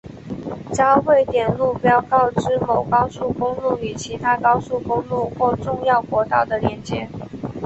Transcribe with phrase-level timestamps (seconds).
[0.73, 7.07] 交汇点路标告知某高速公路与其他高速公路或重要国道的连接。